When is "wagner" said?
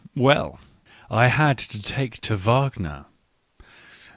2.35-3.05